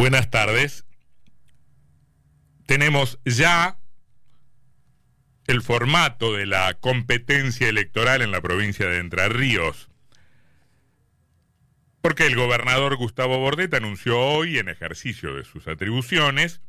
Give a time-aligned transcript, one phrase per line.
[0.00, 0.86] Buenas tardes.
[2.64, 3.78] Tenemos ya
[5.46, 9.90] el formato de la competencia electoral en la provincia de Entre Ríos.
[12.00, 16.62] Porque el gobernador Gustavo Bordet anunció hoy, en ejercicio de sus atribuciones,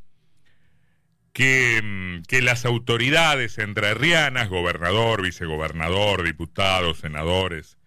[1.32, 7.78] que, mm, que las autoridades entrerrianas, gobernador, vicegobernador, diputados, senadores,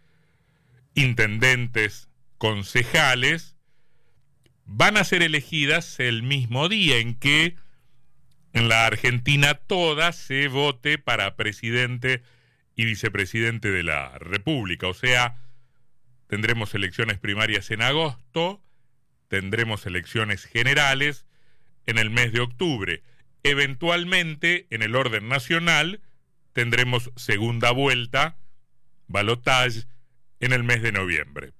[0.95, 2.08] intendentes,
[2.38, 3.54] concejales,
[4.67, 7.57] van a ser elegidas el mismo día en que
[8.53, 12.22] en la Argentina toda se vote para presidente
[12.77, 14.86] y vicepresidente de la República.
[14.89, 15.39] O sea,
[16.29, 18.63] tendremos elecciones primarias en agosto,
[19.29, 21.27] tendremos elecciones generales
[21.86, 23.03] en el mes de octubre.
[23.43, 26.00] Eventualmente, en el orden nacional,
[26.53, 28.39] tendremos segunda vuelta,
[29.08, 29.86] balotage,
[30.41, 31.53] en el mes de noviembre.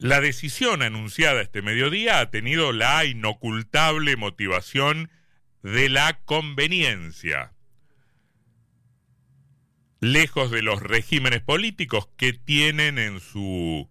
[0.00, 5.10] La decisión anunciada este mediodía ha tenido la inocultable motivación
[5.62, 7.52] de la conveniencia.
[10.00, 13.90] Lejos de los regímenes políticos que tienen en su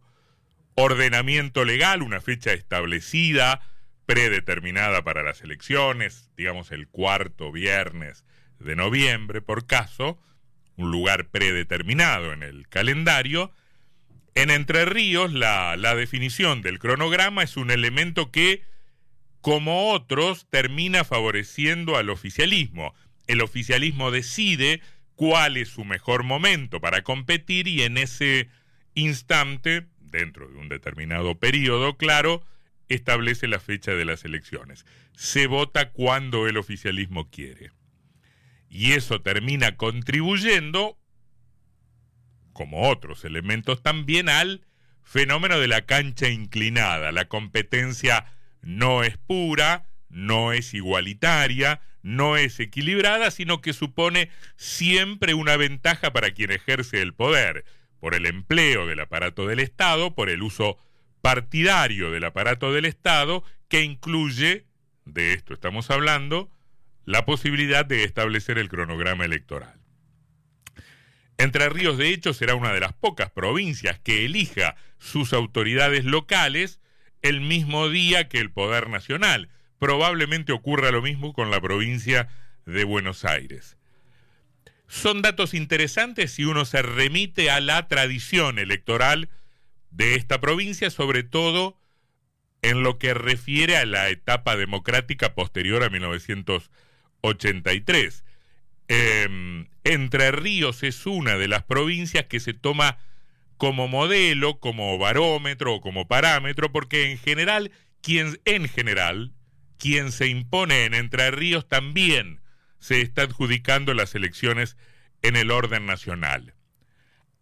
[0.74, 3.62] ordenamiento legal una fecha establecida,
[4.08, 8.26] predeterminada para las elecciones, digamos el cuarto viernes
[8.58, 10.20] de noviembre, por caso,
[10.76, 13.52] un lugar predeterminado en el calendario,
[14.42, 18.64] en Entre Ríos, la, definición del cronograma es un elemento que,
[19.42, 22.94] como otros, termina favoreciendo al oficialismo.
[23.28, 24.82] El oficialismo decide
[25.16, 28.50] cuál es su mejor momento para competir y en ese
[28.94, 32.46] instante, dentro de un determinado periodo, claro,
[32.88, 34.86] establece la fecha de las elecciones.
[35.18, 37.72] Se vota cuando el oficialismo quiere.
[38.70, 40.99] Y eso termina contribuyendo
[42.60, 44.66] como otros elementos, también al
[45.02, 47.14] fenómeno de la cancha inclinada.
[47.14, 48.26] La competencia
[48.62, 56.12] no es pura, no es igualitaria, no es equilibrada, sino que supone siempre una ventaja
[56.12, 57.64] para quien ejerce el poder,
[58.02, 60.78] por el empleo del aparato del Estado, por el uso
[61.22, 64.66] partidario del aparato del Estado, que incluye,
[65.06, 66.52] de esto estamos hablando,
[67.06, 69.79] la posibilidad de establecer el cronograma electoral.
[71.40, 76.82] Entre Ríos, de hecho, será una de las pocas provincias que elija sus autoridades locales
[77.22, 79.48] el mismo día que el Poder Nacional.
[79.80, 82.28] Probablemente ocurra lo mismo con la provincia
[82.66, 83.78] de Buenos Aires.
[84.90, 89.30] Son datos interesantes si uno se remite a la tradición electoral
[89.92, 91.80] de esta provincia, sobre todo
[92.62, 98.26] en lo que refiere a la etapa democrática posterior a 1983.
[98.90, 102.98] Em, Entre Ríos es una de las provincias que se toma
[103.58, 109.34] como modelo, como barómetro o como parámetro, porque en general, quien, en general,
[109.78, 112.42] quien se impone en Entre Ríos también
[112.80, 114.76] se está adjudicando las elecciones
[115.22, 116.56] en el orden nacional.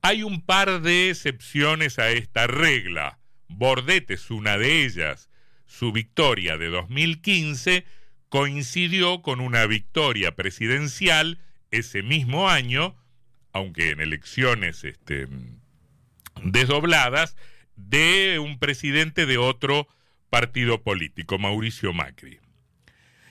[0.02, 3.20] Hay un par de excepciones a esta regla.
[3.48, 5.30] Bordet es una de ellas.
[5.66, 7.86] Su victoria de 2015
[8.30, 11.40] coincidió con una victoria presidencial
[11.72, 12.96] ese mismo año,
[13.54, 15.28] aunque en elecciones este,
[16.44, 17.36] desdobladas,
[17.76, 19.88] de un presidente de otro
[20.30, 22.40] partido político, Mauricio Macri.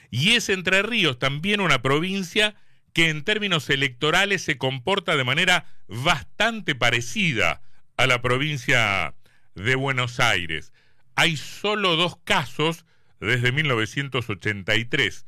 [0.09, 2.55] Y es Entre Ríos también una provincia
[2.93, 7.61] que en términos electorales se comporta de manera bastante parecida
[7.97, 9.13] a la provincia
[9.53, 10.71] de Buenos Aires.
[11.15, 12.85] Hay solo dos casos
[13.19, 15.25] desde 1983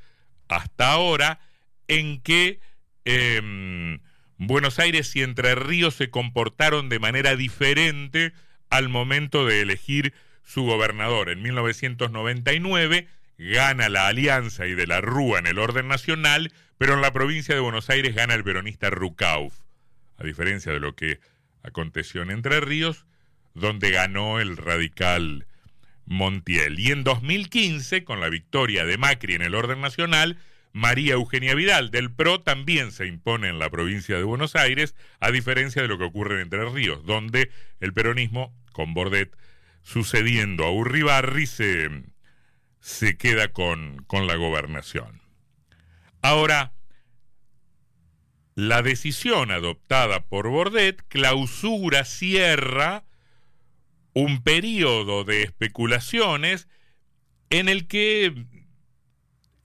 [0.47, 1.39] hasta ahora
[1.87, 2.59] en que
[3.05, 3.99] em,
[4.37, 8.33] Buenos Aires y Entre Ríos se comportaron de manera diferente
[8.69, 10.13] al momento de elegir
[10.43, 11.29] su gobernador.
[11.29, 13.07] En 1999
[13.37, 17.55] gana la Alianza y de la Rúa en el orden nacional, pero en la provincia
[17.55, 19.53] de Buenos Aires gana el peronista Rucauf,
[20.17, 21.19] a diferencia de lo que
[21.63, 23.05] aconteció en Entre Ríos,
[23.53, 25.45] donde ganó el radical
[26.09, 26.79] Montiel.
[26.79, 30.39] Y en 2015, con la victoria de Macri en el orden nacional,
[30.73, 35.29] María Eugenia Vidal del PRO también se impone en la provincia de Buenos Aires, a
[35.29, 39.37] diferencia de lo que ocurre en Entre Ríos, donde el peronismo, con Bordet
[39.83, 41.89] sucediendo a Urribarri, se,
[42.79, 45.21] se queda con, con la gobernación.
[46.23, 46.73] Ahora,
[48.55, 53.03] la decisión adoptada por Bordet clausura, cierra
[54.13, 56.67] un periodo de especulaciones
[57.49, 58.45] en el que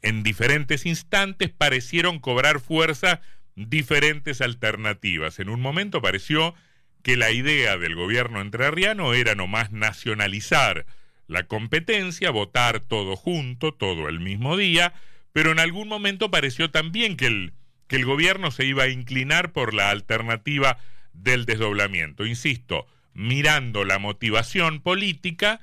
[0.03, 3.21] en diferentes instantes parecieron cobrar fuerza
[3.57, 5.39] diferentes alternativas.
[5.39, 6.55] En un momento pareció
[7.03, 10.87] que la idea del gobierno entrerriano era nomás nacionalizar
[11.27, 14.93] la competencia, votar todo junto, todo el mismo día,
[15.33, 17.53] pero en algún momento pareció también que el,
[17.87, 20.79] que el gobierno se iba a inclinar por la alternativa
[21.13, 22.27] del desdoblamiento.
[22.27, 25.61] Insisto, mirando la motivación política,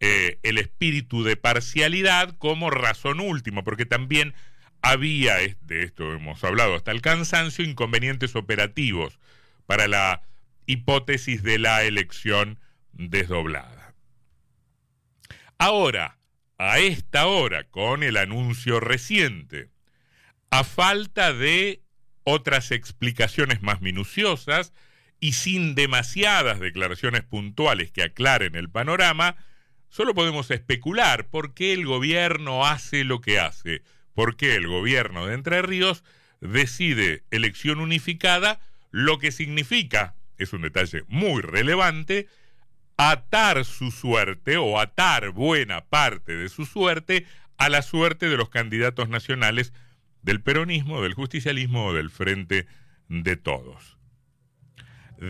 [0.00, 4.34] eh, el espíritu de parcialidad como razón última, porque también
[4.82, 9.18] había, de esto hemos hablado hasta el cansancio, inconvenientes operativos
[9.66, 10.22] para la
[10.66, 12.58] hipótesis de la elección
[12.92, 13.94] desdoblada.
[15.58, 16.18] Ahora,
[16.58, 19.70] a esta hora, con el anuncio reciente,
[20.50, 21.82] a falta de
[22.24, 24.72] otras explicaciones más minuciosas
[25.24, 29.36] y sin demasiadas declaraciones puntuales que aclaren el panorama,
[29.88, 33.80] solo podemos especular por qué el gobierno hace lo que hace,
[34.12, 36.04] por qué el gobierno de Entre Ríos
[36.42, 38.60] decide elección unificada,
[38.90, 42.28] lo que significa, es un detalle muy relevante,
[42.98, 47.24] atar su suerte o atar buena parte de su suerte
[47.56, 49.72] a la suerte de los candidatos nacionales
[50.20, 52.66] del peronismo, del justicialismo o del frente
[53.08, 53.96] de todos.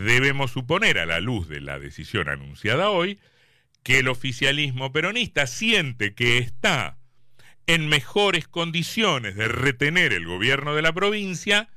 [0.03, 3.17] Debemos suponer, a la luz de la decisión anunciada hoy,
[3.81, 6.97] que el oficialismo peronista siente que está
[7.65, 11.69] en mejores condiciones de retener el gobierno de la provincia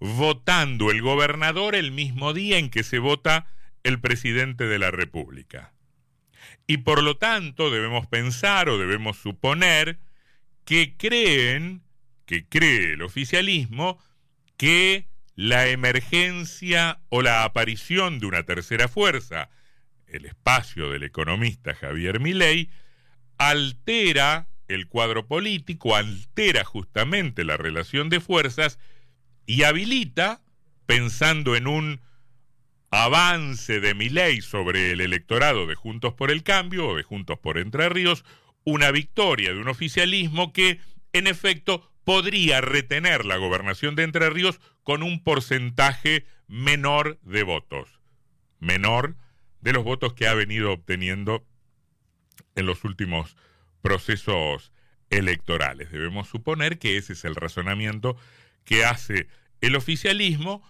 [0.00, 3.46] votando el gobernador el mismo día en que se vota
[3.84, 5.72] el presidente de la República.
[6.66, 9.98] Y por lo tanto debemos pensar o debemos suponer
[10.64, 11.82] que creen
[12.26, 13.98] que cree el oficialismo
[14.56, 15.09] que
[15.40, 19.48] la emergencia o la aparición de una tercera fuerza,
[20.06, 22.68] el espacio del economista Javier Milei,
[23.38, 28.78] altera el cuadro político, altera justamente la relación de fuerzas
[29.46, 30.42] y habilita,
[30.84, 32.02] pensando en un
[32.90, 37.56] avance de Milei sobre el electorado de Juntos por el Cambio o de Juntos por
[37.56, 38.26] Entre Ríos,
[38.64, 40.80] una victoria de un oficialismo que,
[41.14, 48.00] en efecto, podría retener la gobernación de Entre Ríos con un porcentaje menor de votos,
[48.58, 49.16] menor
[49.60, 51.46] de los votos que ha venido obteniendo
[52.54, 53.36] en los últimos
[53.82, 54.72] procesos
[55.10, 55.90] electorales.
[55.90, 58.16] Debemos suponer que ese es el razonamiento
[58.64, 59.28] que hace
[59.60, 60.62] el oficialismo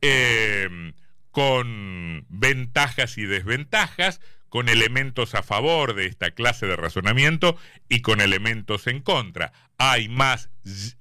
[0.00, 0.92] eh,
[1.30, 4.20] con ventajas y desventajas,
[4.52, 7.56] con elementos a favor de esta clase de razonamiento
[7.88, 9.50] y con elementos en contra.
[9.78, 10.50] Hay más,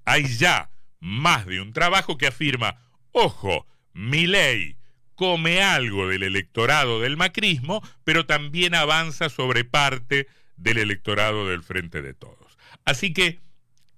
[0.05, 0.69] hay ya
[1.01, 2.77] más de un trabajo que afirma,
[3.11, 4.77] ojo, mi ley
[5.15, 12.01] come algo del electorado del macrismo, pero también avanza sobre parte del electorado del Frente
[12.01, 12.57] de Todos.
[12.85, 13.41] Así que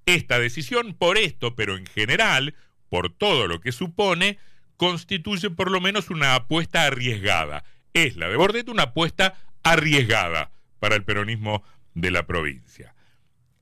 [0.08, 2.56] esta decisión, por esto, pero en general,
[2.90, 4.40] por todo lo que supone,
[4.78, 10.96] constituye por lo menos una apuesta arriesgada es la de Bordet una apuesta arriesgada para
[10.96, 11.64] el peronismo
[11.94, 12.96] de la provincia.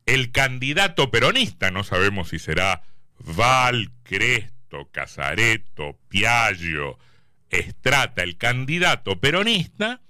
[0.05, 2.83] El candidato peronista, no sabemos si será
[3.19, 6.97] Val, Cresto, Casareto, Piaggio,
[7.49, 10.01] Estrata, el candidato peronista,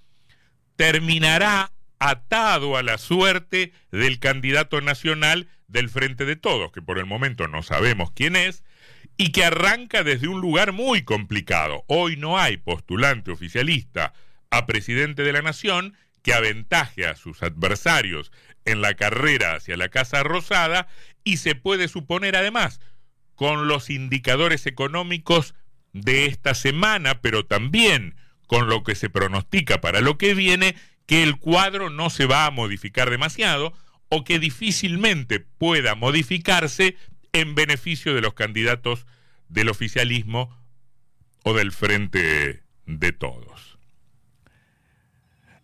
[0.75, 7.05] terminará atado a la suerte del candidato nacional del Frente de Todos, que por el
[7.05, 8.63] momento no sabemos quién es,
[9.17, 11.83] y que arranca desde un lugar muy complicado.
[11.87, 14.13] Hoy no hay postulante oficialista
[14.49, 18.31] a presidente de la Nación que aventaje a sus adversarios
[18.65, 20.87] en la carrera hacia la Casa Rosada
[21.23, 22.79] y se puede suponer además,
[23.35, 25.55] con los indicadores económicos
[25.93, 28.15] de esta semana, pero también
[28.45, 30.75] con lo que se pronostica para lo que viene,
[31.05, 33.73] que el cuadro no se va a modificar demasiado
[34.09, 36.97] o que difícilmente pueda modificarse
[37.33, 39.05] en beneficio de los candidatos
[39.49, 40.57] del oficialismo
[41.43, 43.77] o del frente de todos.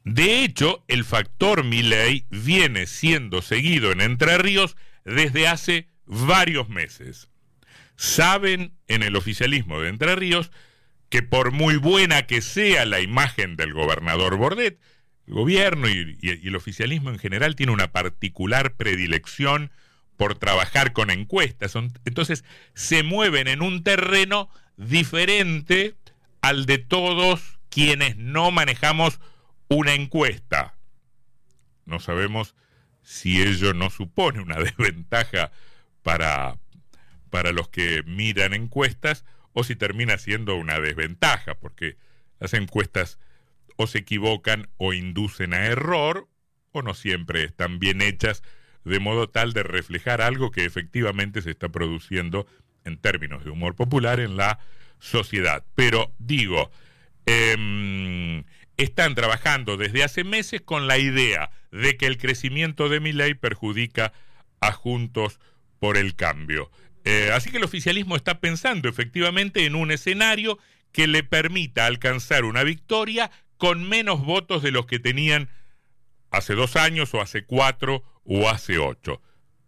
[0.03, 7.29] De hecho, el factor Milley viene siendo seguido en Entre Ríos desde hace varios meses.
[7.97, 10.51] Saben en el oficialismo de Entre Ríos
[11.09, 14.79] que por muy buena que sea la imagen del gobernador Bordet,
[15.25, 19.71] el gobierno y, y el oficialismo en general tiene una particular predilección
[20.17, 21.75] por trabajar con encuestas.
[22.05, 22.43] Entonces
[22.73, 25.95] se mueven en un terreno diferente
[26.41, 29.19] al de todos quienes no manejamos
[29.69, 30.75] una encuesta.
[31.85, 32.55] No sabemos
[33.03, 35.51] si ello no supone una desventaja
[36.01, 36.57] para,
[37.29, 41.97] para los que miran encuestas o si termina siendo una desventaja, porque
[42.39, 43.19] las encuestas
[43.75, 46.27] o se equivocan o inducen a error
[46.71, 48.43] o no siempre están bien hechas
[48.87, 52.47] de modo tal de reflejar algo que efectivamente se está produciendo
[52.85, 54.59] en términos de humor popular en la
[54.99, 55.63] sociedad.
[55.75, 56.71] Pero digo,
[57.25, 58.43] em,
[58.77, 63.33] están trabajando desde hace meses con la idea de que el crecimiento de mi ley
[63.33, 64.13] perjudica
[64.61, 65.39] a Juntos
[65.79, 66.71] por el Cambio.
[67.03, 70.59] Eh, así que el oficialismo está pensando efectivamente en un escenario
[70.91, 75.49] que le permita alcanzar una victoria con menos votos de los que tenían
[76.31, 79.21] hace dos años o hace cuatro o hace ocho.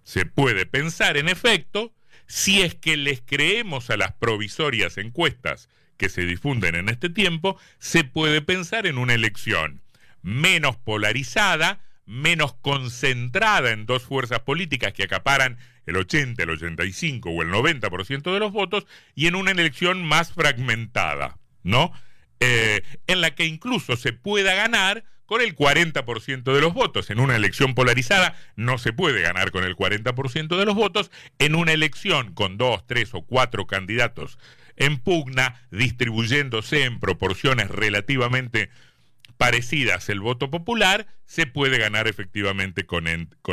[0.04, 1.94] Se puede pensar, en efecto,
[2.28, 7.60] si es que les creemos a las provisorias encuestas que se difunden en este tiempo,
[7.80, 9.82] se puede pensar en una elección
[10.22, 17.42] menos polarizada, menos concentrada en dos fuerzas políticas que acaparan el 80, el 85 o
[17.42, 18.86] el 90% de los votos,
[19.16, 21.92] y en una elección más fragmentada, ¿no?
[22.40, 27.12] Eh, en la que incluso se pueda ganar con el 40% de los votos.
[27.12, 31.12] En una elección polarizada no se puede ganar con el 40% de los votos.
[31.38, 34.40] En una elección con dos, tres o cuatro candidatos
[34.76, 38.72] en pugna, distribuyéndose en proporciones relativamente
[39.38, 43.06] parecidas el voto popular, se puede ganar efectivamente con,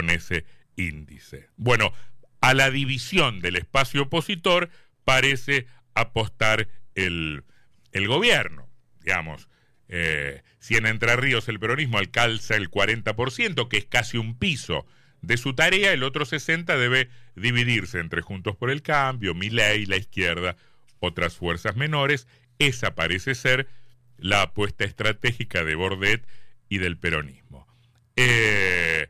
[0.08, 1.50] ese índice.
[1.58, 1.92] Bueno,
[2.40, 4.70] a la división del espacio opositor
[5.04, 7.44] parece apostar el,
[7.92, 8.66] el gobierno
[9.06, 9.48] digamos,
[9.88, 14.86] eh, si en Entre Ríos el peronismo alcanza el 40%, que es casi un piso
[15.22, 19.96] de su tarea, el otro 60% debe dividirse entre Juntos por el Cambio, Milei, la
[19.96, 20.56] izquierda,
[21.00, 22.26] otras fuerzas menores.
[22.58, 23.68] Esa parece ser
[24.18, 26.26] la apuesta estratégica de Bordet
[26.68, 27.66] y del peronismo.
[28.16, 29.08] Eh,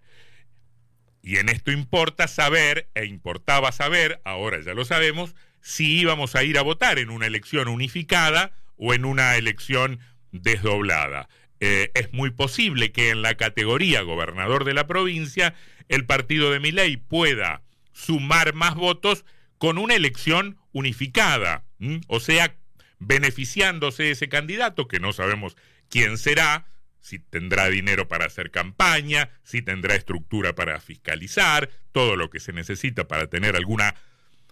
[1.22, 6.44] y en esto importa saber, e importaba saber, ahora ya lo sabemos, si íbamos a
[6.44, 10.00] ir a votar en una elección unificada o en una elección
[10.32, 11.28] desdoblada.
[11.60, 15.54] Eh, es muy posible que en la categoría gobernador de la provincia
[15.88, 19.24] el partido de Miley pueda sumar más votos
[19.58, 21.64] con una elección unificada,
[22.08, 22.54] o sea,
[22.98, 25.56] beneficiándose ese candidato, que no sabemos
[25.88, 26.66] quién será,
[27.00, 32.52] si tendrá dinero para hacer campaña, si tendrá estructura para fiscalizar, todo lo que se
[32.52, 33.94] necesita para tener alguna,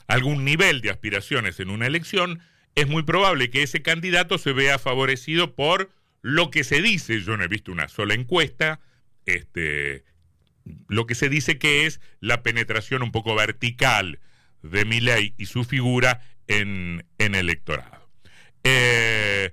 [0.07, 2.41] algún nivel de aspiraciones en una elección,
[2.75, 5.91] es muy probable que ese candidato se vea favorecido por
[6.23, 8.81] lo que se dice, yo no he visto una sola encuesta,
[9.27, 10.05] este,
[10.89, 14.21] lo que se dice que es la penetración un poco vertical
[14.63, 18.09] de Milei y su figura en, en electorado.
[18.65, 19.53] Eh,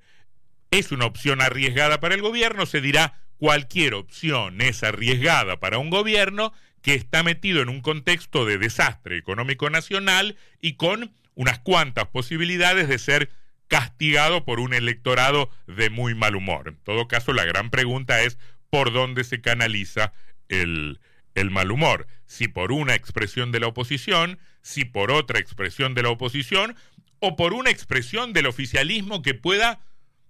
[0.71, 5.89] es una opción arriesgada para el gobierno, se dirá cualquier opción es arriesgada para un
[5.89, 12.07] gobierno que está metido en un contexto de desastre económico nacional y con unas cuantas
[12.07, 13.29] posibilidades de ser
[13.67, 16.69] castigado por un electorado de muy mal humor.
[16.69, 18.37] En todo caso, la gran pregunta es
[18.69, 20.13] por dónde se canaliza
[20.49, 20.99] el,
[21.35, 22.07] el mal humor.
[22.25, 26.75] Si por una expresión de la oposición, si por otra expresión de la oposición,
[27.19, 29.79] o por una expresión del oficialismo que pueda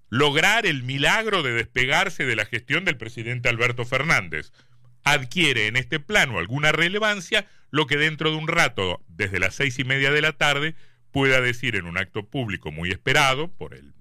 [0.10, 4.51] lograr el milagro de despegarse de la gestión del presidente Alberto Fernández.
[5.03, 9.79] Adquiere en este plano alguna relevancia lo que dentro de un rato, desde las seis
[9.79, 10.75] y media de la tarde,
[11.12, 13.94] pueda decir en un acto público muy esperado por el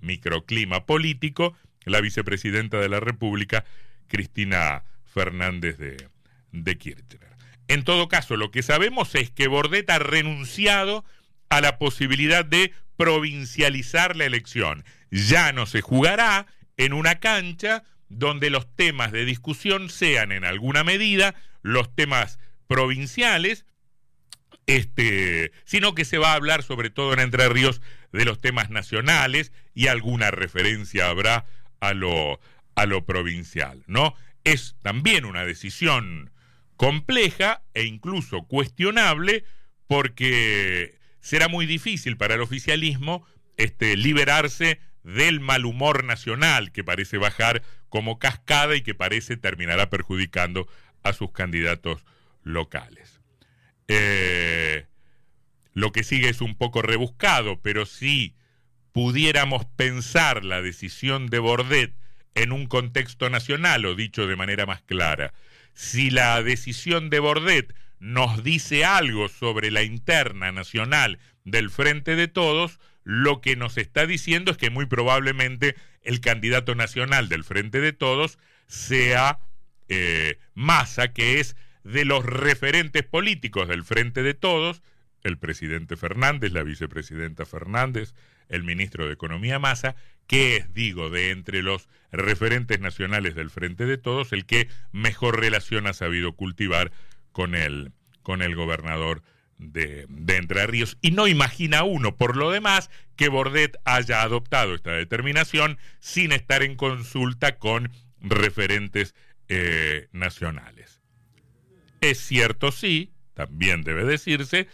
[0.00, 3.64] microclima político la vicepresidenta de la República,
[4.06, 6.08] Cristina Fernández de,
[6.52, 7.28] de Kirchner.
[7.66, 11.04] En todo caso, lo que sabemos es que Bordet ha renunciado
[11.48, 14.84] a la posibilidad de provincializar la elección.
[15.10, 16.46] Ya no se jugará
[16.76, 23.66] en una cancha donde los temas de discusión sean en alguna medida los temas provinciales
[24.68, 27.80] este, sino que se va a hablar sobre todo en Entre Ríos
[28.12, 31.46] de los temas nacionales y alguna referencia habrá
[31.80, 32.38] a lo,
[32.74, 34.14] a lo provincial, ¿no?
[34.44, 36.30] Es también una decisión
[36.76, 39.44] compleja e incluso cuestionable
[39.86, 47.16] porque será muy difícil para el oficialismo este, liberarse del mal humor nacional que parece
[47.16, 50.68] bajar como cascada y que parece terminará perjudicando
[51.02, 52.04] a sus candidatos
[52.42, 53.07] locales.
[53.88, 54.86] Eh,
[55.72, 58.34] lo que sigue es un poco rebuscado, pero si
[58.92, 61.94] pudiéramos pensar la decisión de Bordet
[62.34, 65.32] en un contexto nacional, o dicho de manera más clara,
[65.74, 72.28] si la decisión de Bordet nos dice algo sobre la interna nacional del Frente de
[72.28, 77.80] Todos, lo que nos está diciendo es que muy probablemente el candidato nacional del Frente
[77.80, 79.38] de Todos sea
[79.88, 81.56] eh, Massa, que es
[81.88, 84.82] de los referentes políticos del Frente de Todos,
[85.22, 88.14] el presidente Fernández, la vicepresidenta Fernández,
[88.48, 93.86] el ministro de Economía Massa, que es, digo, de entre los referentes nacionales del Frente
[93.86, 96.92] de Todos, el que mejor relación ha sabido cultivar
[97.32, 97.92] con el,
[98.22, 99.22] con el gobernador
[99.56, 100.98] de, Entre Ríos.
[101.00, 106.62] Y no imagina uno, por lo demás, que Bordet haya adoptado esta determinación sin estar
[106.62, 107.90] en consulta con
[108.20, 109.14] referentes
[109.48, 110.97] eh, nacionales.
[112.00, 114.68] Es cierto, sí, también debe decirse,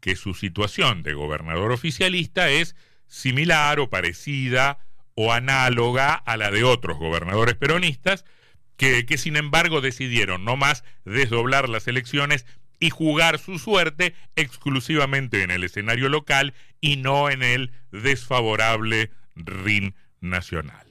[0.00, 2.74] que su situación de gobernador oficialista es
[3.06, 4.78] similar o parecida
[5.14, 8.24] o análoga a la de otros gobernadores peronistas,
[8.76, 12.46] que, sin embargo decidieron no más desdoblar las elecciones
[12.80, 19.94] y jugar su suerte exclusivamente en el escenario local y no en el desfavorable RIN
[20.20, 20.86] nacional.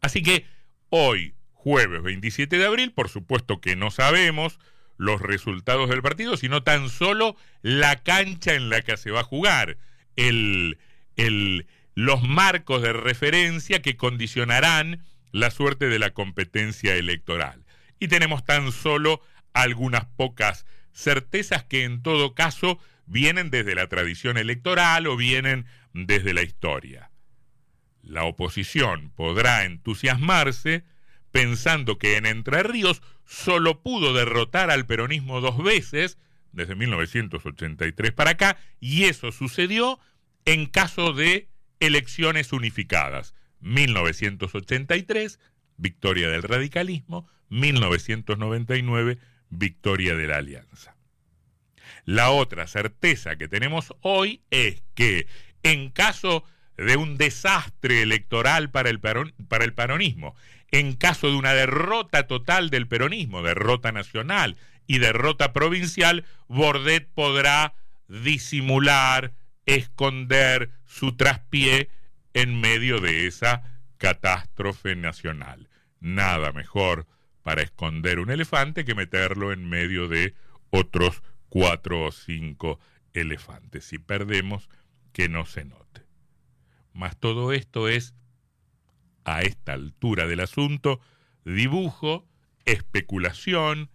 [0.00, 0.44] Así que
[0.88, 4.58] hoy, jueves 27 de abril, por supuesto que no sabemos
[4.96, 9.24] los resultados del partido, sino tan solo la cancha en la que se va a
[9.24, 9.76] jugar,
[11.94, 17.64] los marcos de referencia que condicionarán la suerte de la competencia electoral.
[17.98, 19.20] Y tenemos tan solo
[19.52, 26.32] algunas pocas certezas que en todo caso vienen desde la tradición electoral o vienen desde
[26.32, 27.10] la historia.
[28.02, 30.84] La oposición podrá entusiasmarse
[31.32, 36.18] pensando que en Entre Ríos solo pudo derrotar al peronismo dos veces,
[36.52, 40.00] desde 1983 para acá, y eso sucedió
[40.44, 43.34] en caso de elecciones unificadas.
[43.60, 45.38] 1983,
[45.76, 49.18] victoria del radicalismo, 1999,
[49.50, 50.96] victoria de la alianza.
[52.04, 55.26] La otra certeza que tenemos hoy es que
[55.62, 56.44] en caso
[56.76, 60.34] de un desastre electoral para el, para el peronismo,
[60.70, 67.74] en caso de una derrota total del peronismo, derrota nacional y derrota provincial, Bordet podrá
[68.08, 69.34] disimular,
[69.66, 71.90] esconder su traspié
[72.34, 73.62] en medio de esa
[73.98, 75.68] catástrofe nacional.
[76.00, 77.06] Nada mejor
[77.42, 80.34] para esconder un elefante que meterlo en medio de
[80.70, 82.80] otros cuatro o cinco
[83.12, 83.84] elefantes.
[83.84, 84.68] Si perdemos,
[85.12, 86.06] que no se note.
[86.92, 88.14] Mas todo esto es,
[89.24, 91.00] a esta altura del asunto,
[91.44, 92.26] dibujo,
[92.64, 93.90] especulación,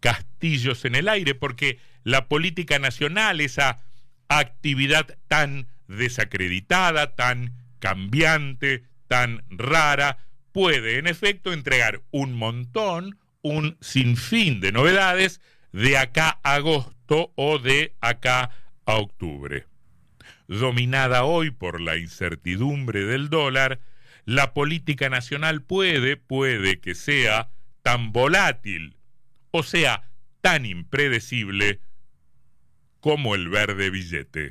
[0.00, 3.80] castillos en el aire, porque la política nacional, esa
[4.28, 10.18] actividad tan desacreditada, tan cambiante, tan rara,
[10.52, 15.40] puede en efecto entregar un montón, un sinfín de novedades
[15.72, 18.50] de acá a agosto o de acá
[18.84, 19.66] a octubre.
[20.48, 23.80] Dominada hoy por la incertidumbre del dólar,
[24.24, 27.50] la política nacional puede, puede que sea
[27.82, 28.96] tan volátil,
[29.50, 31.80] o sea, tan impredecible
[33.00, 34.50] como el verde billete.